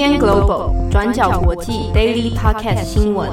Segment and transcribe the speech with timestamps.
[0.00, 3.30] UDN Global 转角国际 Daily Podcast 新闻。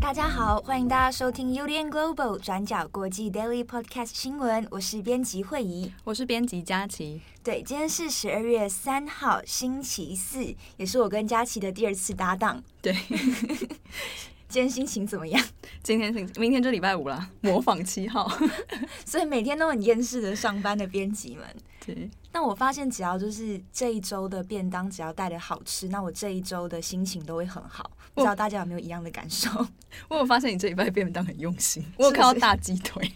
[0.00, 4.64] 大家好，欢迎大家收听 UDN Global 转角国际 Daily Podcast 新闻。
[4.70, 7.20] 我是编辑惠仪，我是编辑佳琪。
[7.42, 12.62] 对，今天是十二月三号，星期四，也是我跟佳琪的第二次搭档。
[12.80, 12.94] 对。
[14.52, 15.42] 今天心情怎么样？
[15.82, 18.30] 今天是明天就礼拜五了， 模仿七号，
[19.06, 21.46] 所以每天都很厌世的上班的编辑们。
[21.86, 22.10] 对。
[22.30, 27.90] 但我发现，只要就是这一周的便当只要带的好吃，那我这一周的心情都会很好。
[28.12, 29.48] 不知道大家有没有一样的感受？
[30.08, 33.10] 我有发现你这礼拜便当很用心，我有看到大鸡腿。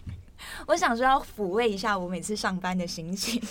[0.66, 3.42] 我想说要抚慰一下我每次上班的心情。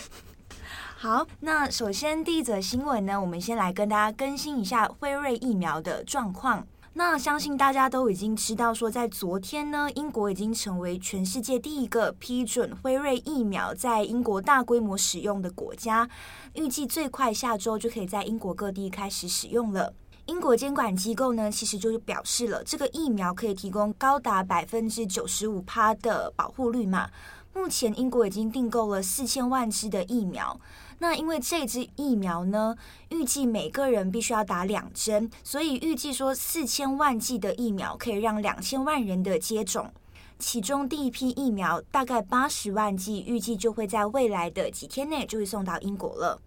[0.97, 6.65] 好，那首先第一则新闻呢，我们先来跟大家更新一下辉瑞疫苗的状况。
[6.97, 16.09] 那相信大家都已经知道，说在昨天呢，英国已经成为全世界第一个批准辉瑞疫苗在英国大规模使用的国家，
[16.53, 19.93] 预计最快下周就可以在英国各地开始使用了。
[20.27, 27.09] 英国监管机构呢，其实就是表示了，这个疫苗可以提供高达百分之九十五趴的保护率嘛。
[27.53, 30.57] 目前英国已经订购了四千万支的疫苗。
[30.99, 32.75] 那因为这支疫苗呢，
[33.09, 39.91] 预计每个人必须要打两针，所以预计说四千万剂的疫苗可以让两千万人的接种。
[40.37, 46.41] 其中第一批疫苗大概八十万剂，预计就会在未来的几天内就会送到英国了。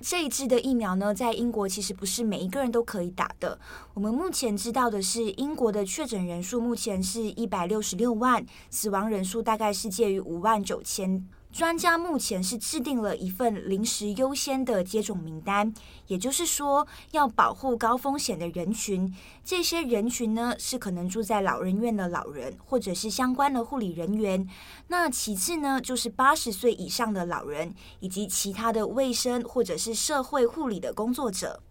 [0.00, 3.58] 这一支的疫苗呢，在英国其实不是每一个人都可以打的。
[3.94, 11.24] 我们目前知道的是，英国的确诊人数目前是一百六十六万，死亡人数大概是介于五万九千。
[11.52, 15.70] 专家目前是制定了一份临时优先的接种名单，
[16.06, 19.14] 也就是说要保护高风险的人群。
[19.44, 24.48] 这些人群呢，是可能住在老人院的老人，或者是相关的护理人员。
[24.88, 31.62] 那其次呢，就是八十岁以上的老人，以及其他的卫生或者是社会护理的工作者。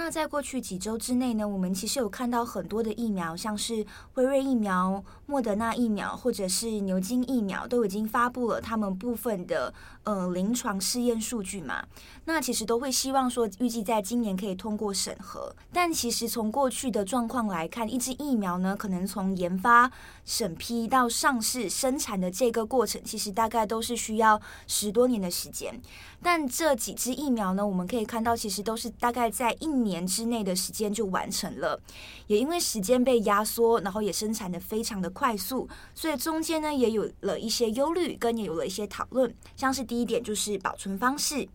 [0.00, 11.84] 那在过去几周之内呢，我们其实有看到很多的疫苗，像是辉瑞疫苗、莫德纳疫苗或者是牛津疫苗，都已经发布了他们部分的呃临床试验数据嘛。
[12.26, 15.52] 那其实都会希望说，预计在今年可以通过审核。
[15.72, 19.90] 但其实从过去的状况来看，一支疫苗呢，可能从研发、
[20.24, 25.82] 审批到上市、生产的这个过程，其实大概都是需要十多年的时间。
[26.22, 31.80] 但这几支疫苗呢，我们可以看到，其实都是大概在一年之内的时间就完成了。
[32.26, 39.32] 也因为时间被压缩，然后也生产的非常的快速，所以中间呢也有了一些忧虑，跟也有了一些讨论。
[39.56, 41.48] 像是第一点就是保存方式。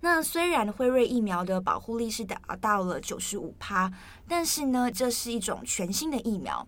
[0.00, 3.92] 那虽然辉瑞疫苗的保护力是达到了九十五趴，
[4.28, 6.66] 但是呢，这是一种全新的疫苗。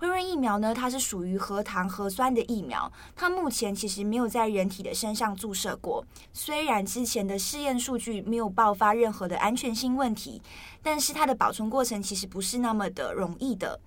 [0.00, 6.02] 辉瑞疫苗呢，它是属于核糖核酸的疫苗，它目前其实没有在人体的身上注射过。
[6.32, 10.40] 虽然之前的试验数据没有爆发任何的安全性问题，
[10.82, 13.78] 但是它的保存过程其实不是那么的容易的。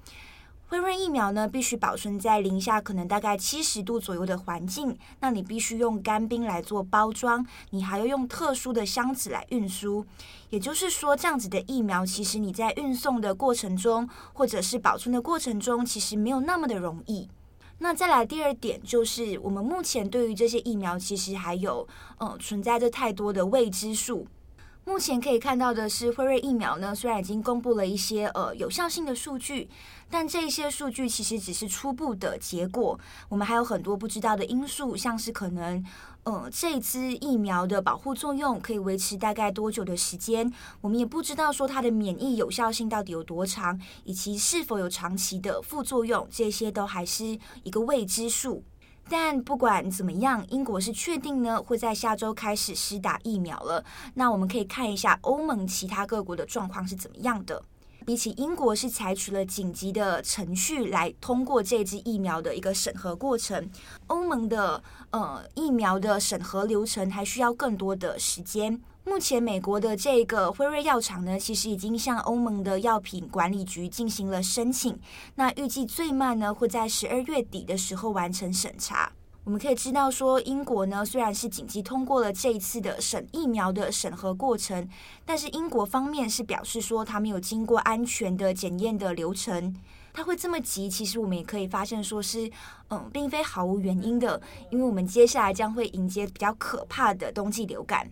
[0.73, 10.03] 辉瑞疫苗呢，必须保存在零下可能大概七十度左右的环境，那你必须用干冰来做包装，你还要用特殊的箱子来运输。
[10.49, 17.29] 也就是说，这样子的疫苗，其实你在运送的过程中，或者是保存的过程中，其实没有那么的容易。
[17.77, 24.25] 那再来第二点，就是我们目前对于这些疫苗，其实还有呃存在着太多的未知数。
[24.85, 29.69] 目前可以看到的是，辉瑞疫苗呢，虽然已经公布了一些呃有效性的数据，
[30.09, 32.99] 但这些数据其实只是初步的结果。
[33.29, 35.83] 我们还有很多不知道的因素，像是可能
[36.23, 40.51] 呃这支疫苗的保护作用可以维持大概多久的时间，
[40.81, 48.61] 我们也不知道说它的免疫有效性到底有多长，以及是否有长期的副作用，这些都还是一个未知数。
[49.09, 53.83] 但不管怎么样，英国是确定呢会在下周开始施打疫苗了。
[54.15, 57.63] 那我们可以看一下欧盟其他各国的状况是怎么样的。
[58.05, 63.69] 比起英国是采取了紧急的程序来通过这支疫苗的一个审核过程，
[64.07, 68.81] 欧盟的呃疫苗的审核流程还需要更多的时间。
[69.05, 74.97] 目前，美国的这个辉瑞药厂呢，其实已经向欧盟的药品管理局进行了申请。
[75.35, 79.11] 那预计最慢呢，会在十二月底的时候完成审查。
[79.43, 84.87] 我们可以知道说，英国呢虽然是紧急通过了这一次的审疫苗的审核过程，
[85.25, 89.75] 但是英国方面是表示说，他没有经过安全的检验的流程。
[90.13, 92.49] 他会这么急，其实我们也可以发现说是，
[92.89, 94.39] 嗯，并非毫无原因的，
[94.69, 98.09] 因为我们接下来将会迎接比较可怕的冬季流感。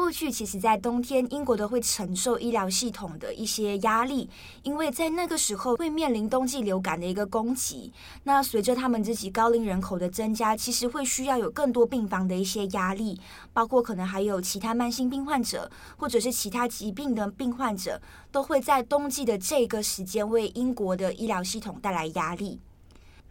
[0.00, 4.30] 过去其实，在冬天，英国都会承受医疗系统的一些压力，
[4.62, 7.92] 因为在那个时候会面临冬季流感的一个攻击。
[8.24, 13.20] 那随着他们自己高龄人口的增加，其实会需要有更多病房的一些压力，
[13.52, 18.00] 包括可能还有其他慢性病患者，或者是其他疾病的病患者，
[18.32, 22.58] 都会在冬季的这个时间为英国的医疗系统带来压力。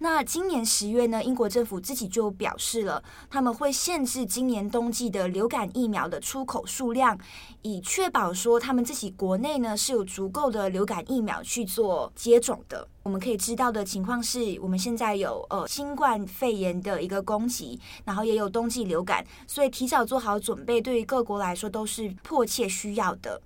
[0.01, 7.19] 那今年十月呢，英国政府自己就表示了，他们会限制今年冬季的流感疫苗的出口数量，
[7.63, 12.88] 以确保说他们自己国内呢是有足够的流感疫苗去做接种的。
[13.04, 23.42] 我们可以知道的情况是，我们现在有呃新冠肺炎的一个攻击，然后也有冬季流感，所以提早做好准备，对于各国来说都是迫切需要的。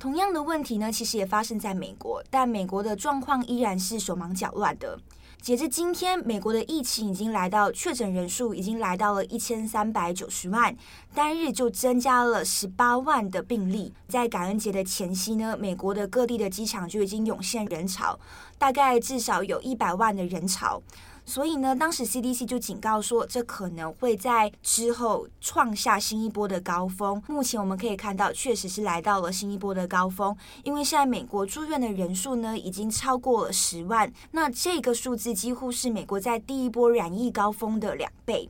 [0.00, 4.98] 同样的问题呢，其实也发生在美国，但美国的状况依然是手忙脚乱的。
[5.40, 10.76] 截至今天，美国的疫情已经来到确诊人数已经来到了一千三百九十万，
[11.14, 13.94] 单日就增加了十八万的病例。
[14.08, 18.18] 在感恩节的前夕呢，美国的各地的机场就已经涌现人潮，
[18.58, 20.82] 大概至少有一百万的人潮。
[21.28, 27.22] 所以呢，当时 CDC 就警告说，这可能会在之后创下新一波的高峰。
[27.28, 30.34] 目前我们可以看到，确实是来到了新一波的高峰，
[30.64, 34.10] 因为现在美国住院的人数呢，已经超过了十万。
[34.30, 38.48] 那这个数字几乎是美国在第一波染疫高峰的两倍。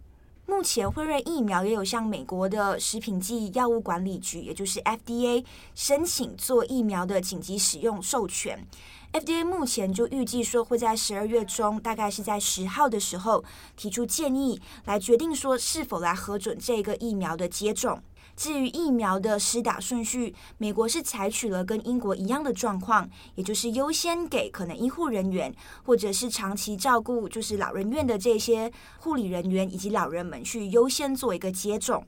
[0.48, 8.66] 目前辉瑞疫苗也有向美国的食品剂药物管理局，也就是 FDA 申请做疫苗的紧急使用授权。
[9.12, 13.44] FDA 目前就预计说会在十二月中，大概是在十号的时候
[13.76, 18.02] 提出建议，来决定说是否来核准这个疫苗的接种。
[18.38, 25.52] 至于疫苗的施打顺序，美国是采取了跟英国一样的状况，也就是优先给可能医护人员
[25.82, 28.70] 或者是长期照顾就是老人院的这些
[29.00, 32.06] 护理人员以及老人们去优先做一个接种。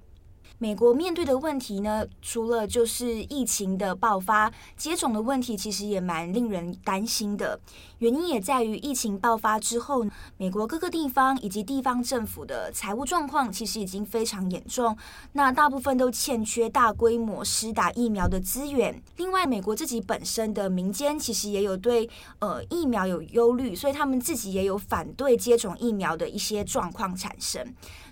[0.63, 7.59] 美国面对的问题呢，除了就是疫情的爆发，接种的问题其实也蛮令人担心的。
[8.01, 10.05] 原因也在于疫情爆发之后，
[10.37, 14.95] 美国各个地方以及地方政府的财务状况其实已经非常严重，
[15.33, 19.03] 那大部分都欠缺大规模施打疫苗的资源。
[19.17, 22.07] 另外，美国自己本身的民间其实也有对
[22.41, 27.67] 呃疫苗有忧虑，所以他们自己也有反对接种疫苗的一些状况产生。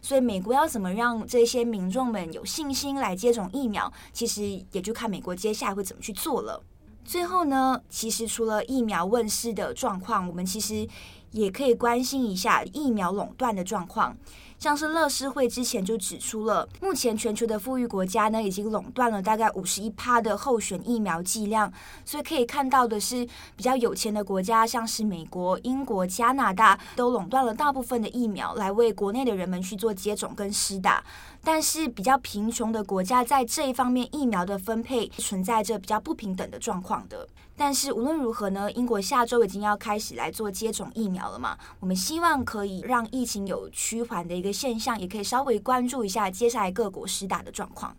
[0.09, 6.63] 所以，美国要怎么让这些民众们有信心来接种疫苗，其实也就看美国接下来会怎么去做了。
[7.05, 10.89] 最后呢，其实除了疫苗问世的状况，我们其实
[11.33, 14.17] 也可以关心一下疫苗垄断的状况。
[14.59, 21.73] 像是乐施会之前就指出了，目前全球的富裕国家呢，已经垄断了大概五十一趴的候选疫苗剂量，
[22.05, 23.25] 所以可以看到的是，
[23.55, 31.05] 比较有钱的国家，像是美国、英国、加拿大，都垄断了大部分的疫苗，来为国内的人们去做接种跟施打。
[31.45, 37.29] 但是比较贫穷的国家，在这一方面疫苗的分配存在着比较不平等的状况的。
[37.59, 41.59] 但是无论如何呢，英国下周已经要开始来做接种疫苗了嘛。
[41.81, 47.97] 我们希望可以让疫情有趋缓的一个现象，也可以稍微关注一下接下来各国施打的状况。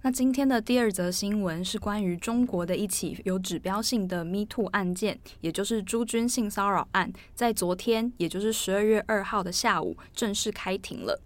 [0.00, 11.20] 那今天的第二则新闻是关于中国的一起有指标性的 Me Too 案件，也就是朱军性骚扰案，在昨天，也就是十二月二号的下午正式开庭了。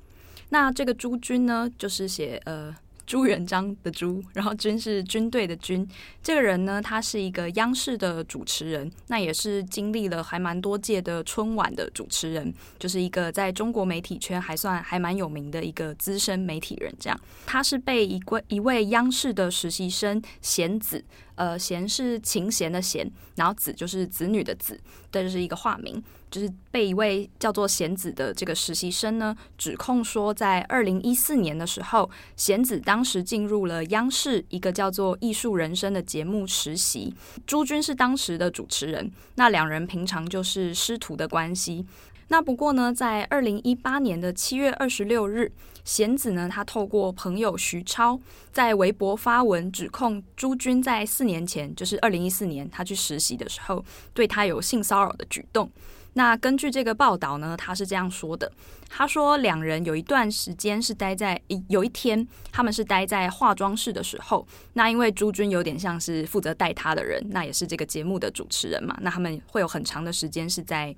[0.49, 2.75] 那这个朱军呢，就是写呃。
[3.11, 5.85] 朱元璋的朱，然后军是军队的军。
[6.23, 16.95] 这个人呢，他是一个央视的主持人，那也是经历了还蛮多届的春晚的主持人，就是一个在中国媒体圈还算还蛮有名的一个资深媒体人。
[17.01, 21.05] 这样，他是被一位一位央视的实习生贤子。
[21.41, 24.79] 呃，贤是琴弦的弦，然后子就是子女的子，
[25.11, 37.15] 这就是一个化名，就是被一位叫做贤子的这个实习生呢，指控说，在二零一四年的时候，贤子当时进入了央视一个叫做《艺术人生》的节目实习，
[37.47, 41.87] 朱军是当时的主持人，那两人平常就是师徒的关系。
[42.29, 45.51] 那不过呢，在二零一八年的七月二十六日，
[45.91, 48.17] 贤子呢，他透过朋友徐超
[48.53, 55.69] 在微博发文指控朱军在四年前，就是二零一四年他去实习的时候，对他有性骚扰的举动。
[56.13, 58.53] 那根据这个报道呢，他是这样说的：
[58.89, 70.95] 他说两人有一段时间是待在有一天，他们是待在化妆室的时候，那因为朱军有点像是负责带他的人，那也是这个节目的主持人嘛，那他们会有很长的时间是在。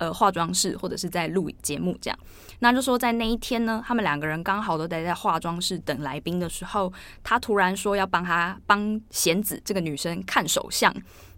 [0.00, 2.18] 呃，化妆室或者是在录节目这样，
[2.60, 6.90] 那就说在那一天呢，他们两个人刚好都待在化妆室等来宾的时候，
[7.22, 10.90] 他突然说要帮他帮贤子这个女生看手相，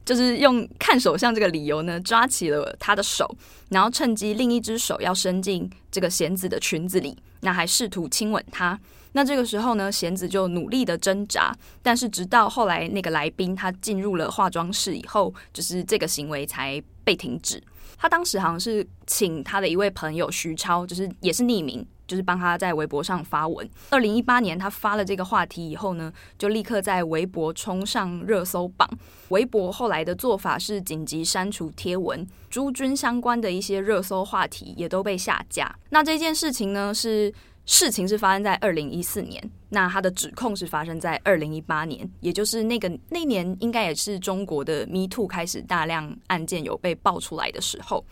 [0.04, 3.28] 就是用看手相这个理由呢，抓起了她的手，
[3.70, 8.78] 然后趁机另一只手要伸进这个贤子的裙子里，那还试图亲吻她。
[9.14, 11.52] 那这个时候呢，贤子就努力的挣扎，
[11.82, 17.60] 但是直到后来那个来宾他进入了化妆室以后，就是这个行为才被停止。
[18.02, 21.86] 他当时好像是请他的一位朋友徐超，就是也是匿名。
[22.04, 23.66] 就是帮他在微博上发文。
[23.88, 28.86] 二零一八年，他发了这个话题以后呢，就立刻在微博冲上热搜榜。
[29.28, 35.74] 微博后来的做法是紧急删除贴文，朱军相关的一些热搜话题也都被下架。
[35.88, 37.32] 那这件事情呢，是
[37.64, 48.04] 事情是发生在二零一四年，那他的指控是发生在二零一八年，也就是那个那年应该也是中国的 Me Too 开始大量案件有被爆出来的时候。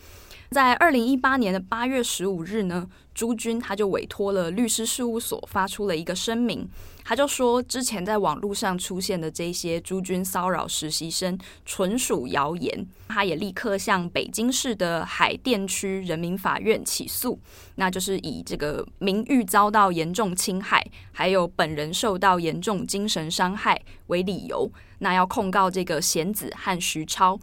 [0.51, 6.67] 在二零一八年的八月十五日呢，朱军他就委托了律师事务所发出了一个声明，
[7.05, 12.85] 他就说之前在网络上出现的这些朱军骚扰实习生纯属谣言。
[13.07, 17.39] 他也立刻向北京市的海淀区人民法院起诉，
[17.75, 27.39] 那就是以这个名誉遭到严重侵害，还有本人受到严重精神伤害为理由，那要控告这个贤子和徐超。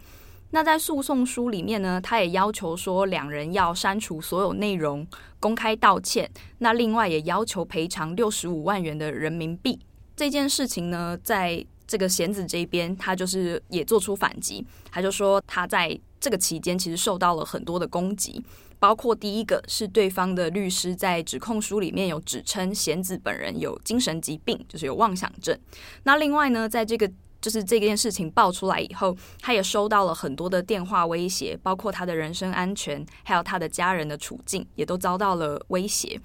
[0.51, 5.05] 那在诉讼书里面呢，他也要求说两人要删除所有内容，
[5.39, 6.29] 公开道歉。
[6.57, 9.79] 那另外也要求赔偿六十五万元的人民币。
[10.15, 18.43] 这件事情呢，在这个贤子这边，他就是也做出反击，他就说他在这个期间其实受到了很多的攻击，
[18.79, 25.57] 包括第一个是对方的律师在指控书里面有指称贤子本人有精神疾病，就是有妄想症。
[26.03, 27.09] 那另外呢，在这个
[27.41, 36.19] 就是这件事情爆出来以后，他也收到了很多的电话威胁，包括他的人身安全，还有他的家人的处境，也都遭到了威胁。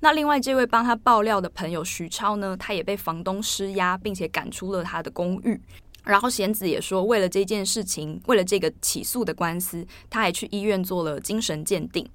[0.00, 5.60] 那另外这位帮他爆料的朋友徐超呢，他也被房东施压，并且赶出了他的公寓。
[6.04, 12.06] 然后贤子也说，为了这件事情，为了这个起诉的官司，他还去医院做了精神鉴定。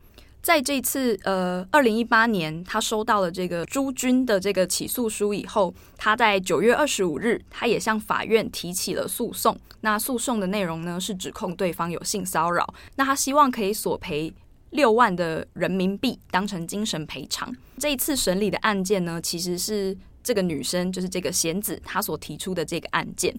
[0.41, 9.58] 在这次呃，二零一八年，他收到了这个朱军的这个起诉书以后，他在九月二十五日，他也向法院提起了诉讼。
[9.81, 12.74] 那诉讼的内容呢，是指控对方有性骚扰。
[12.96, 14.34] 那他希望可以索赔
[14.72, 17.53] 六万的人民币，当成精神赔偿。
[17.77, 23.34] 这一次审理的案件呢，其实是这个女生，就是这个贤子，她所提出的这个案件。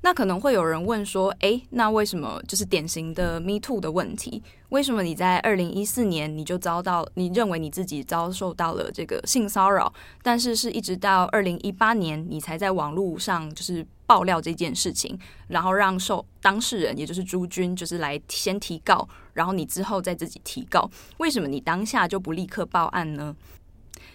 [0.00, 4.42] 那可能会有人问说，诶，那为什么就是典型的 Me Too 的问题？
[4.68, 23.34] 为什么你在二零一四年你就遭到，你认为你自己遭受到了这个性骚扰，但是是一直到二零一八年你才在网络上就是爆料这件事情，然后让受当事人也就是朱军就是来先提告，然后你之后再自己提告，为什么你当下就不立刻报案呢？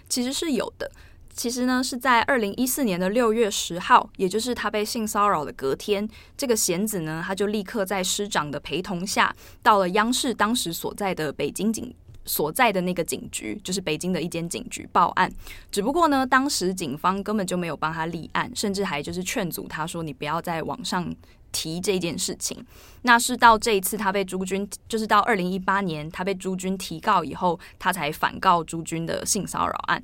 [0.08, 0.90] 其实是有的。
[1.34, 15.30] 其实呢，是在二零一四年的六月十号，也就是他被性骚扰的隔天，这个贤子呢，他就立刻在师长的陪同下，到了央视当时所在的北京警所在的那个警局，就是北京的一间警局报案。
[15.72, 21.14] 只不过呢，当时警方根本就没有帮他立案，甚至还就是劝阻他说：“你不要在网上
[21.52, 22.64] 提这件事情。”
[23.02, 30.02] 那是到这一次他被朱军，就是到二零一八年他被朱军提告以后，他才反告朱军的性骚扰案。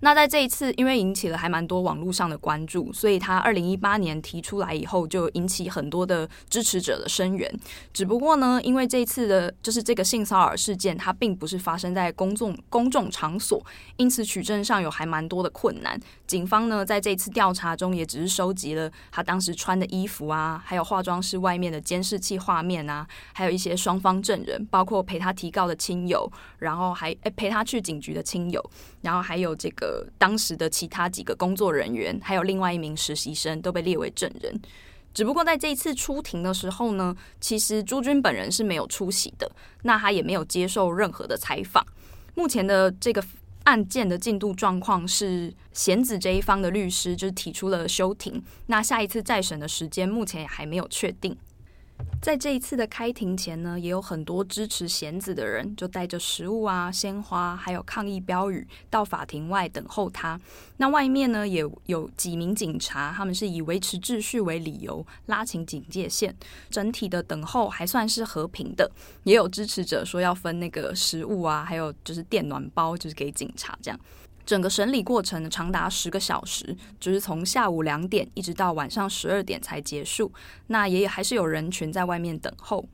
[0.00, 7.52] 那在这一次，因为引起了还蛮多网络上的关注，所以他二零一八年提出来以后，就引起很多的支持者的声援。
[7.92, 13.60] 只不过呢，因为这次的就是这个性骚扰事件，它并不是发生在公众公众场所，
[13.96, 15.98] 因此取证上有还蛮多的困难。
[16.28, 28.64] 警方呢，在这次调查中，也只是收集了他当时穿的衣服啊，还有化妆室外面的监视器画面啊，还有一些双方证人，包括陪他提告的亲友，然后还诶陪他去警局的亲友，
[29.00, 29.87] 然后还有这个。
[29.88, 34.60] 呃，当时的其他几个工作人员，还有另外一名实习生都被列为证人。
[35.14, 39.50] 只不过在这一次出庭的时候呢，其实朱军本人是没有出席的，
[39.84, 41.84] 那他也没有接受任何的采访。
[42.34, 43.24] 目前的这个
[43.64, 51.34] 案件的进度状况是，贤子这一方的律师就提出了休庭，那下一次再审的时间目前也还没有确定。
[52.20, 60.38] 在这一次的开庭前呢，也有很多支持贤子的人，就带着食物啊、鲜花，还有抗议标语到法庭外等候他。
[60.78, 66.34] 那外面呢，也有几名警察，他们是以维持秩序为理由拉起警戒线。
[66.68, 68.90] 整体的等候还算是和平的，
[69.22, 73.98] 也有支持者说要分那个食物啊，还有就是电暖包，就是给警察这样。
[74.48, 80.32] 整个审理过程，长达十个小时，就是从下午两点一直到晚上十二点才结束。
[80.68, 82.88] 那也还是有人群在外面等候。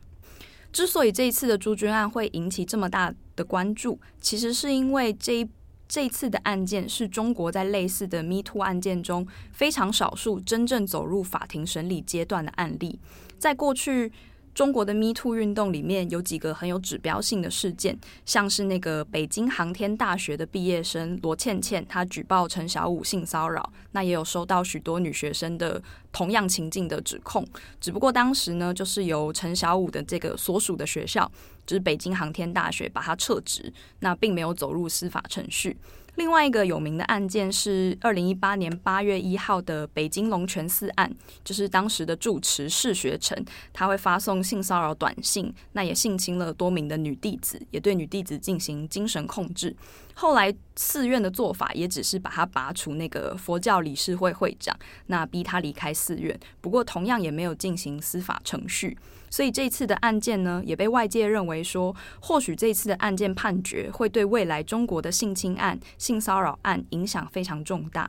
[0.72, 5.48] 之所以这一次的朱军案会引起这么大的关注，其实是因为这一
[5.86, 12.98] 这一次的案件是中国在类似的 Me Too 案件中非常少数真正走入法庭审理阶段的案例。
[13.38, 14.10] 在过去。
[14.54, 25.82] 中国的 Me Too 运动里面有几个很有指标性的事件，像是那个北京航天大学的毕业生罗倩倩，她举报陈小武性骚扰，那也有收到许多女学生的
[26.12, 27.44] 同样情境的指控。
[27.80, 31.30] 只不过当时呢，就是由陈小武的这个所属的学校，
[31.66, 35.76] 就是北京航天大学，把他撤职，那并没有走入司法程序。
[36.16, 43.36] 另外一个有名的案件是二零一八年八月一号的北京龙泉寺案，就是当时的住持释学成，
[43.72, 49.74] 他会发送性骚扰短信，那也性侵了多名的女弟子，也对女弟子进行精神控制。
[50.14, 58.96] 后来寺院的做法也只是把他拔除那个佛教理事会会长，那逼他离开寺院，不过同样也没有进行司法程序。
[59.34, 68.08] 所以这次的案件呢，也被外界认为说，或许这次的案件判决会对未来中国的性侵案、性骚扰案影响非常重大。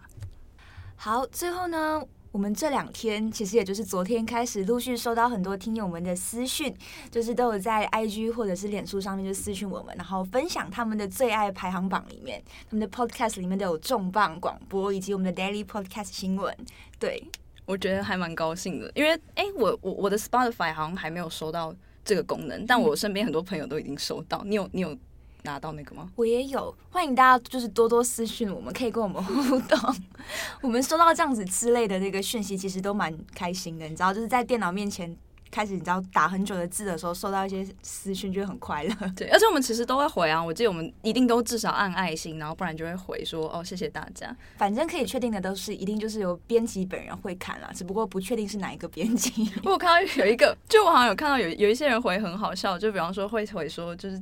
[0.95, 1.99] 好，最后呢，
[2.31, 6.71] 我们这两天其实也就是昨天开始，陆续收到很多听友们的私讯，
[7.09, 12.39] 就是都有在 IG 或者是脸书上面就私讯我们，然后分享他们的最爱排行榜里面，
[12.69, 16.55] 他们的 Podcast 里面都有重磅广播以及我们的 Daily Podcast 新闻，
[16.99, 17.27] 对。
[17.65, 24.43] 我觉得还蛮高兴的，因为哎，我我我的 Spotify 好像还没有收到这个功能，但我身边很多朋友都已经收到。
[24.45, 24.95] 你有你有
[25.43, 26.09] 拿到那个吗？
[26.15, 29.95] 我也有，欢迎大家就是多多私讯，我们可以跟我们互动。
[30.61, 35.17] 我们收到这样子之类的那个讯息，其实都蛮开心的，你知道，就是在电脑面前。
[35.55, 38.93] 开始你知道打很久的字的时候，收到一些私讯就会很快乐。
[39.15, 44.35] 对，而且我们其实都会回啊，我记得我们一定都至少按爱心，然后不然就会回说哦，谢谢大家。
[44.57, 49.49] 反正可以确定的都是一定就是由编辑本人会看了，只不过不确定是哪一个编辑。
[49.63, 54.21] 我有看到有一个，就我好像有看到有有一些人回很好笑，就比方说会回说就是。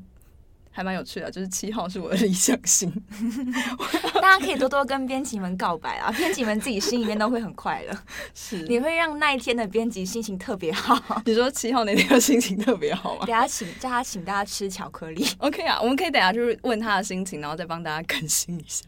[0.75, 2.91] 还蛮有趣的，就是七号是我的理想型，
[4.19, 7.95] 大家可以多多跟编辑们告白啊，编辑们自己心里面都会很快乐，
[8.33, 10.99] 是你会让那一天的编辑心情特别好。
[11.25, 13.25] 你说七号那天心情特别好吗？
[13.27, 18.83] 等下请叫他请大家吃巧克力，OK 啊，我们可以等下就是问他的心情，然后再帮大家更新一下。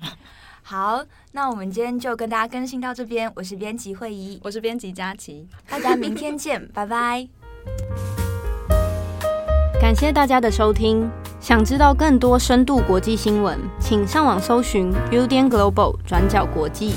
[0.64, 7.28] 好，那我们今天就跟大家更新到这边，我是编辑惠仪，我是编辑佳琪，大家明天见，拜拜。
[9.80, 11.08] 感谢大家的收听。
[11.48, 16.96] 想知道更多深度国际新闻，请上网搜寻 Udan Global 转角国际。